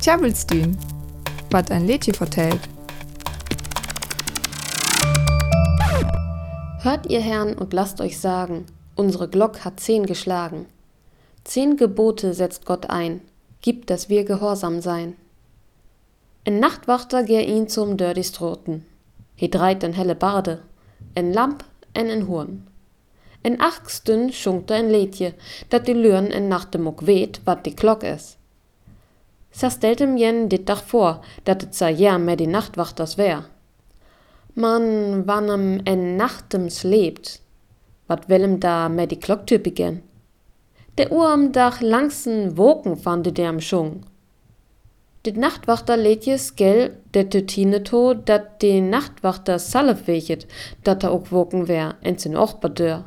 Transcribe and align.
Tjabelstün, 0.00 0.76
was 1.50 1.70
ein 1.70 1.86
Lädchen 1.86 2.14
vertellt. 2.14 2.60
Hört 6.82 7.06
ihr 7.06 7.20
Herrn 7.20 7.54
und 7.54 7.72
lasst 7.72 8.00
euch 8.00 8.18
sagen, 8.18 8.66
unsere 8.96 9.28
Glock 9.28 9.64
hat 9.64 9.80
zehn 9.80 10.06
geschlagen. 10.06 10.66
Zehn 11.44 11.76
Gebote 11.76 12.34
setzt 12.34 12.64
Gott 12.64 12.88
ein, 12.90 13.20
gibt, 13.60 13.90
dass 13.90 14.08
wir 14.08 14.24
gehorsam 14.24 14.80
sein. 14.80 15.16
En 16.44 16.58
Nachtwachter 16.60 17.22
gär 17.22 17.46
ihn 17.46 17.68
zum 17.68 17.96
Dördistroten. 17.96 18.86
He 19.36 19.48
dreit 19.48 19.84
en 19.84 19.92
helle 19.92 20.14
Barde, 20.14 20.62
en 21.14 21.32
Lamp 21.32 21.64
en 21.92 22.08
en 22.08 22.28
Horn. 22.28 22.69
En 23.42 23.60
achtstün 23.60 24.32
schunkt 24.32 24.70
er 24.70 24.76
en 24.76 24.90
Lädje, 24.90 25.32
dat 25.68 25.86
die 25.86 25.94
Lürn 25.94 26.30
en 26.30 26.48
Nachtemuk 26.48 27.06
weet, 27.06 27.40
wat 27.44 27.64
die 27.64 27.76
Glock 27.76 28.02
is. 28.02 28.36
Sa 29.50 29.70
stellt 29.70 30.00
ihm 30.00 30.16
jen 30.16 30.48
dit 30.48 30.68
Dach 30.68 30.82
vor, 30.84 31.20
dat 31.44 31.62
et 31.62 31.74
sa 31.74 31.88
ja 31.88 32.18
mehr 32.18 32.36
die 32.36 32.46
Nachtwachters 32.46 33.16
wär. 33.18 33.44
Man, 34.54 35.26
wann 35.26 35.80
en 35.84 36.16
Nachtems 36.16 36.82
lebt, 36.82 37.40
wat 38.06 38.28
willem 38.28 38.60
da 38.60 38.88
mehr 38.88 39.06
die 39.06 39.18
Glocktür 39.18 39.58
beginn? 39.58 40.02
Der 40.98 41.10
Uhr 41.12 41.28
am 41.28 41.52
Dach 41.52 41.80
langsen 41.80 42.56
Woken 42.58 42.96
fand 42.96 43.36
der 43.38 43.48
am 43.48 43.60
Schung. 43.60 44.02
Dit 45.24 45.36
Nachtwachter 45.36 45.96
letjes 45.96 46.56
gell 46.56 46.96
der 47.14 47.28
Tütine 47.30 47.82
to, 47.82 48.14
dat 48.14 48.62
de 48.62 48.80
Nachtwachter 48.80 49.58
salf 49.58 50.06
wechet, 50.06 50.46
dat 50.82 51.02
er 51.02 51.12
ook 51.12 51.30
woken 51.30 51.68
wär, 51.68 51.96
en 52.02 52.18
sin 52.18 52.36
och 52.36 52.60
badeur. 52.60 53.04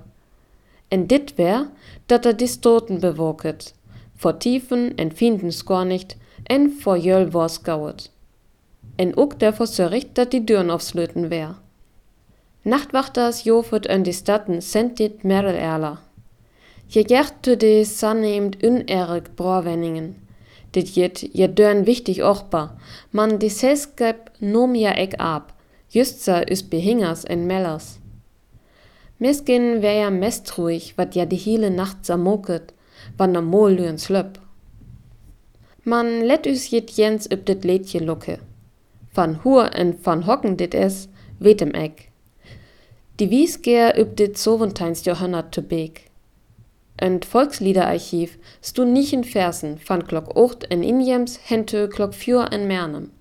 En 0.93 1.07
dit 1.07 1.35
wär, 1.35 1.69
dat 2.05 2.25
er 2.25 2.37
dis 2.37 2.59
Toten 2.59 2.99
bewoket, 2.99 3.73
vor 4.15 4.37
Tiefen 4.37 4.95
en 4.95 5.11
Fienden 5.11 5.51
skornicht, 5.51 6.17
en 6.43 6.67
vor 6.81 6.97
Jöl 6.97 7.31
wors 7.31 7.57
gauet. 7.63 8.11
En 8.95 9.17
ook 9.17 9.39
der 9.39 9.53
versörricht, 9.53 10.09
dat 10.13 10.31
die 10.31 10.45
Dürn 10.45 10.69
aufs 10.69 10.93
Löten 10.93 11.29
wär. 11.29 11.55
Nachtwachters 12.61 13.41
jofet 13.43 13.85
en 13.85 14.03
die 14.03 14.13
Statten 14.13 14.61
sent 14.61 14.97
dit 14.97 15.23
Merel 15.23 15.55
erler. 15.55 15.97
Je 16.87 17.03
gerte 17.07 17.57
de 17.57 17.85
sanneemt 17.85 18.63
unerig 18.63 19.33
Brauwenningen. 19.35 20.15
Dit 20.71 20.93
jet 20.95 21.29
je 21.33 21.53
dörn 21.53 21.85
wichtig 21.85 22.21
ochbar, 22.21 22.69
man 23.09 23.37
die 23.37 23.49
Selskap 23.49 24.31
nom 24.37 24.75
ja 24.75 24.93
eck 24.93 25.13
ab, 25.17 25.53
justsa 25.87 26.45
is 26.45 26.67
behingers 26.67 27.23
en 27.23 27.45
mellers. 27.45 28.02
Meskin 29.23 29.81
wär 29.81 29.93
ja 29.93 30.09
mest 30.09 30.57
ruhig, 30.57 30.97
wat 30.97 31.15
ja 31.15 31.25
die 31.25 31.37
hele 31.37 31.71
Nacht 31.71 32.05
samoket, 32.05 32.73
wann 33.17 33.31
der 33.31 33.41
Mol 33.41 33.71
lüren 33.71 33.97
slöpp. 33.97 34.37
Man 35.85 36.19
let 36.21 36.45
us 36.45 36.71
jet 36.71 36.91
jens 36.97 37.29
üb 37.31 37.45
dit 37.45 37.63
Lädje 37.63 38.01
lucke. 38.01 38.39
Van 39.13 39.37
hur 39.45 39.69
en 39.73 39.93
van 40.03 40.25
hocken 40.27 40.57
dit 40.57 40.75
es, 40.75 41.07
wetem 41.39 41.71
eck. 41.71 42.09
Die 43.19 43.29
wies 43.29 43.55
ger 43.63 43.95
üb 43.97 44.17
dit 44.17 44.37
Soventines 44.37 45.05
Johanna 45.05 45.43
te 45.43 45.61
beek. 45.61 46.09
Ein 46.97 47.21
Volksliederarchiv 47.21 48.37
stu 48.61 48.83
nicht 48.83 49.13
in 49.13 49.23
Versen 49.23 49.79
van 49.87 50.03
Glock 50.03 50.35
8 50.35 50.69
en 50.69 50.83
Injems 50.83 51.39
hente 51.49 51.87
Glock 51.87 52.13
4 52.13 52.51
en 52.51 52.67
Mernem. 52.67 53.11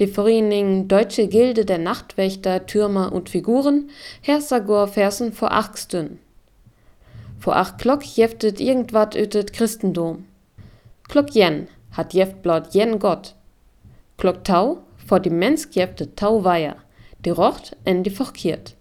Die 0.00 0.06
Vereinigung 0.06 0.88
Deutsche 0.88 1.28
Gilde 1.28 1.66
der 1.66 1.76
Nachtwächter, 1.76 2.64
Türmer 2.64 3.12
und 3.12 3.28
Figuren 3.28 3.90
hersagor 4.22 4.88
Versen 4.88 5.34
vor 5.34 5.52
acht. 5.52 5.94
Vor 7.38 7.56
acht 7.56 7.76
Glock 7.76 8.02
jeftet 8.02 8.60
irgendwat 8.60 9.14
ütet 9.14 9.52
Christendom. 9.52 10.24
Glock 11.06 11.34
jen 11.34 11.68
hat 11.92 12.14
jeft 12.14 12.40
blaut 12.40 12.72
jen 12.72 12.98
Gott. 12.98 13.34
Glock 14.16 14.42
tau 14.42 14.78
vor 15.06 15.20
die 15.20 15.28
Mensch 15.28 15.66
jeftet 15.72 16.16
tau 16.16 16.44
weier, 16.44 16.76
die 17.22 17.30
rocht 17.30 17.76
en 17.84 18.02
die 18.02 18.08
forkiert. 18.08 18.76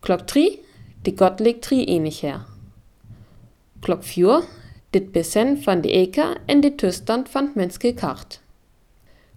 Glock 0.00 0.26
tri, 0.26 0.58
die 1.06 1.14
Gott 1.14 1.38
legt 1.38 1.62
tri 1.62 1.84
ähnlich 1.84 2.24
her. 2.24 2.44
Klok 3.82 4.02
4, 4.02 4.42
dit 4.90 5.12
besen 5.12 5.56
van 5.62 5.80
de 5.80 5.92
eka 5.92 6.34
en 6.46 6.60
dit 6.60 6.76
toestand 6.76 7.28
van 7.28 7.52
menske 7.54 7.94
kacht. 7.94 8.40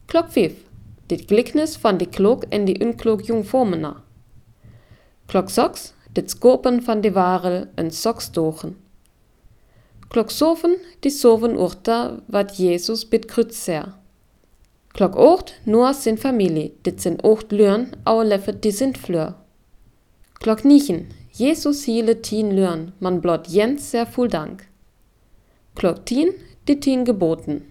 Klok 0.07 0.31
5, 0.31 0.70
dit 1.11 1.25
gliknis 1.27 1.75
van 1.83 1.99
de 1.99 2.07
klok 2.07 2.45
en 2.49 2.65
de 2.65 2.75
unklok 2.83 3.25
jungformena. 3.27 3.95
Klok 5.31 5.51
6, 5.51 5.91
dit 6.15 6.31
skopen 6.31 6.79
van 6.83 7.01
de 7.03 7.11
warel 7.11 7.65
en 7.75 7.91
soksdochen. 7.91 8.77
Klok 10.11 10.31
7, 10.31 10.77
die 11.03 11.11
soven 11.11 11.55
urta 11.55 11.99
wat 12.27 12.57
Jesus 12.57 13.05
bit 13.07 13.27
krutser. 13.31 13.93
Klok 14.95 15.15
8, 15.15 15.53
nur 15.63 15.93
sin 15.95 16.17
familie, 16.17 16.73
dit 16.83 16.99
sin 17.01 17.19
8 17.23 17.51
lürn, 17.55 17.87
au 18.03 18.23
leffet 18.23 18.59
die 18.63 18.75
sind 18.75 18.97
fleur. 18.99 19.37
Klok 20.43 20.65
9, 20.67 21.05
Jesus 21.31 21.85
hiele 21.87 22.17
tien 22.19 22.51
lörn, 22.55 22.91
man 22.99 23.21
blot 23.21 23.47
jens 23.47 23.91
sehr 23.91 24.05
full 24.05 24.27
Dank. 24.27 24.67
Glock 25.75 26.05
tien, 26.05 26.33
die 26.67 26.79
tien 26.79 27.05
geboten. 27.05 27.61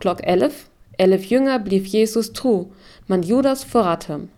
Glock 0.00 0.20
elf, 0.20 0.70
elf 0.98 1.24
Jünger 1.24 1.58
blieb 1.58 1.86
Jesus 1.86 2.32
tru, 2.32 2.66
man 3.06 3.22
Judas 3.22 3.64
verrat 3.64 4.08
hem. 4.08 4.28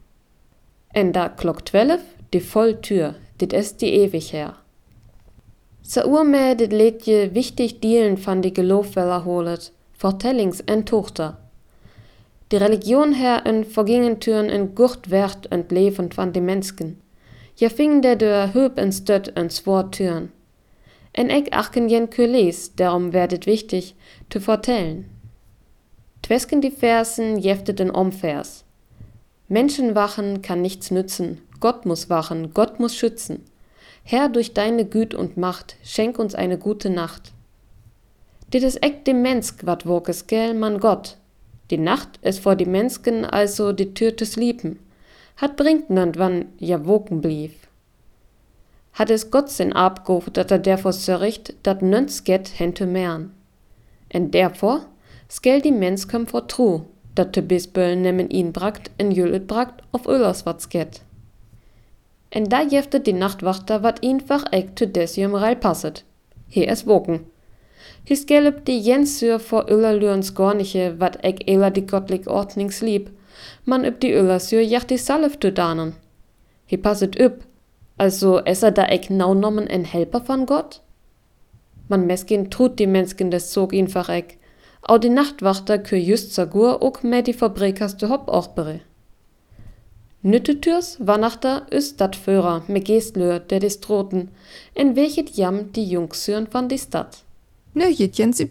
En 0.95 1.13
da 1.13 1.29
Glock 1.37 1.65
twelf, 1.65 2.03
die 2.33 2.41
voll 2.41 2.75
Tür, 2.81 3.15
dit 3.41 3.53
es 3.53 3.77
die 3.77 3.93
ewig 3.93 4.33
her. 4.33 4.55
Sa 5.83 6.03
urme 6.05 6.57
dit 6.57 6.73
Lädje 6.73 7.35
wichtig 7.35 7.81
dielen 7.81 8.19
van 8.19 8.41
die 8.43 8.55
Geloofweller 8.55 9.25
holet, 9.25 9.73
Vertellings 9.93 10.61
en 10.67 10.85
Tochter. 10.85 11.37
Die 12.51 12.59
Religion 12.59 13.13
her 13.13 13.47
en 13.47 13.65
vergingen 13.65 14.19
Türen 14.21 14.49
en 14.51 14.71
Gurt 14.75 15.11
wert 15.11 15.47
en 15.51 15.65
Leben 15.69 16.13
van 16.13 16.33
die 16.33 16.41
Menschen. 16.41 17.01
Je 17.55 17.71
fing 17.71 18.03
der 18.03 18.17
dør 18.17 18.53
höb 18.53 18.79
en 18.79 18.93
stött 18.93 19.29
en 19.35 19.51
svår 19.51 19.91
Türen. 19.91 20.31
En 21.13 21.31
eck 21.31 21.49
achen 21.51 21.89
jen 21.89 22.09
kulis, 22.09 22.75
darum 22.75 23.13
werdet 23.13 23.47
wichtig, 23.47 23.95
zu 24.29 24.41
vertellen. 24.41 25.07
Twesken 26.23 26.61
die 26.61 26.71
Versen 26.71 27.39
jeftet 27.39 27.79
den 27.79 27.91
Omvers. 27.91 28.65
Menschen 29.49 29.95
wachen 29.95 30.43
kann 30.43 30.63
nichts 30.63 30.91
nützen, 30.91 31.41
Gott 31.61 31.87
muss 31.87 32.11
wachen, 32.11 32.53
Gott 32.53 32.81
muss 32.81 32.97
schützen. 32.97 33.45
Herr, 34.03 34.29
durch 34.29 34.55
deine 34.55 34.85
Güt 34.85 35.15
und 35.15 35.37
Macht, 35.37 35.77
schenk 35.83 36.19
uns 36.19 36.35
eine 36.35 36.59
gute 36.59 36.91
Nacht. 36.91 37.33
Dit 38.53 38.63
is 38.63 38.77
eck 38.77 39.05
dem 39.05 39.23
Mensk 39.23 39.67
wat 39.67 39.87
wokes 39.87 40.27
gell, 40.27 40.55
man 40.55 40.79
Gott. 40.79 41.17
Die 41.71 41.79
Nacht 41.79 42.19
is 42.23 42.39
vor 42.39 42.55
die 42.57 42.67
Mensken 42.67 43.25
also 43.25 43.73
die 43.73 43.95
Tür 43.95 44.13
des 44.13 44.37
Lieben 44.37 44.79
hat 45.37 45.57
bringt 45.57 45.91
nand 45.91 46.19
wann 46.19 46.47
ja 46.59 46.87
woken 46.87 47.21
blieb. 47.21 47.55
Hat 48.93 49.11
es 49.11 49.31
Gott 49.31 49.51
sin 49.51 49.75
abgof, 49.75 50.31
dat 50.31 50.51
er 50.51 50.59
derfor 50.59 50.93
sörricht, 50.93 51.55
dat 51.63 51.83
nöns 51.83 52.25
get 52.25 52.59
hente 52.59 52.87
mern. 52.87 53.35
En 54.09 54.31
derfor 54.31 54.87
skell 55.29 55.61
die 55.61 55.73
mens 55.73 56.07
kom 56.09 56.27
for 56.27 56.47
tro, 56.47 56.87
dat 57.15 57.33
te 57.33 57.43
bisböllen 57.43 58.03
nemmen 58.03 58.31
ihn 58.31 58.53
bragt 58.53 58.91
en 58.99 59.11
jüllet 59.11 59.47
bragt 59.47 59.83
auf 59.93 60.07
öllers 60.07 60.45
wat 60.47 60.71
get. 60.71 61.01
En 62.31 62.49
da 62.49 62.63
jeftet 62.63 63.07
die 63.07 63.13
Nachtwachter 63.13 63.83
wat 63.83 64.03
einfach 64.05 64.45
eck 64.53 64.77
te 64.77 64.87
desium 64.87 65.35
reil 65.35 65.57
passet. 65.57 66.05
He 66.49 66.67
es 66.67 66.87
woken. 66.87 67.21
His 68.05 68.27
gelb 68.27 68.65
die 68.65 68.79
jensür 68.79 69.39
vor 69.39 69.71
öllerlürens 69.71 70.35
gorniche, 70.35 70.95
wat 70.99 71.19
eck 71.25 71.49
eler 71.49 71.71
die 71.71 71.87
gottlik 71.87 72.27
ordnings 72.27 72.81
lieb, 72.81 73.11
man 73.65 73.85
üb 73.85 74.01
die 74.01 74.13
Öllersür 74.13 74.61
jacht 74.61 74.91
die 74.91 74.99
Salf 74.99 75.39
zu 75.41 75.53
danen. 75.53 75.95
He 76.67 76.77
passet 76.77 77.19
üb, 77.19 77.45
also 77.97 78.41
es 78.45 78.63
er 78.63 78.73
da 78.73 78.85
eck 78.85 79.11
nau 79.11 79.35
nommen 79.35 79.67
en 79.67 79.85
Helper 79.85 80.21
von 80.21 80.47
Gott? 80.47 80.81
Man 81.89 82.07
meskin 82.07 82.51
tut 82.51 82.79
die 82.79 82.87
Mensken 82.87 83.31
des 83.31 83.51
Zog 83.53 83.73
einfach 83.73 84.09
eck, 84.09 84.39
au 84.89 84.99
die 84.99 85.09
Nachtwachter 85.09 85.79
kür 85.79 85.99
just 85.99 86.35
sagur 86.35 86.83
ook 86.83 87.03
me 87.03 87.23
die 87.23 87.35
Fabrikers 87.35 87.97
de 87.97 88.09
Hopp 88.09 88.29
auch 88.29 88.49
bere. 88.49 88.81
Nüttetürs 90.23 90.97
Wannachter 90.99 91.67
üst 91.73 92.01
dat 92.01 92.17
Führer 92.17 92.63
me 92.69 92.81
Geestlör 92.81 93.39
der 93.39 93.61
dis 93.61 93.81
Droten, 93.81 94.31
en 94.75 94.97
welchet 94.97 95.31
jam 95.37 95.73
die 95.73 95.85
Jungsüren 95.85 96.47
von 96.47 96.69
die 96.69 96.79
Stadt. 96.79 97.19
Nö, 97.75 97.87
jens. 97.89 98.43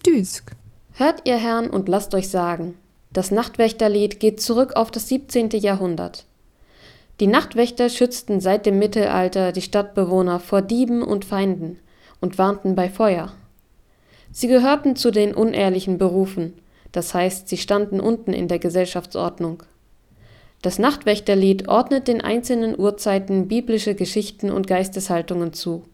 Hört 0.93 1.21
ihr 1.25 1.37
Herrn 1.37 1.69
und 1.69 1.89
lasst 1.89 2.13
euch 2.13 2.29
sagen, 2.29 2.77
das 3.11 3.31
Nachtwächterlied 3.31 4.19
geht 4.19 4.41
zurück 4.41 4.75
auf 4.75 4.91
das 4.91 5.09
17. 5.09 5.49
Jahrhundert. 5.49 6.25
Die 7.19 7.27
Nachtwächter 7.27 7.89
schützten 7.89 8.41
seit 8.41 8.65
dem 8.65 8.77
Mittelalter 8.77 9.51
die 9.51 9.61
Stadtbewohner 9.61 10.39
vor 10.39 10.61
Dieben 10.61 11.01
und 11.01 11.25
Feinden 11.25 11.79
und 12.19 12.37
warnten 12.37 12.75
bei 12.75 12.89
Feuer. 12.89 13.31
Sie 14.37 14.49
gehörten 14.49 14.97
zu 14.97 15.11
den 15.11 15.33
unehrlichen 15.33 15.97
Berufen, 15.97 16.55
das 16.91 17.13
heißt, 17.13 17.47
sie 17.47 17.55
standen 17.55 18.01
unten 18.01 18.33
in 18.33 18.49
der 18.49 18.59
Gesellschaftsordnung. 18.59 19.63
Das 20.61 20.77
Nachtwächterlied 20.77 21.69
ordnet 21.69 22.09
den 22.09 22.19
einzelnen 22.19 22.77
Uhrzeiten 22.77 23.47
biblische 23.47 23.95
Geschichten 23.95 24.51
und 24.51 24.67
Geisteshaltungen 24.67 25.53
zu. 25.53 25.85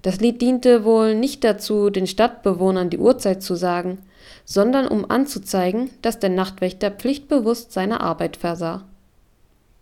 Das 0.00 0.18
Lied 0.18 0.40
diente 0.40 0.86
wohl 0.86 1.14
nicht 1.14 1.44
dazu, 1.44 1.90
den 1.90 2.06
Stadtbewohnern 2.06 2.88
die 2.88 2.96
Uhrzeit 2.96 3.42
zu 3.42 3.54
sagen, 3.54 3.98
sondern 4.46 4.88
um 4.88 5.10
anzuzeigen, 5.10 5.90
dass 6.00 6.18
der 6.18 6.30
Nachtwächter 6.30 6.90
pflichtbewusst 6.90 7.72
seine 7.72 8.00
Arbeit 8.00 8.38
versah 8.38 8.86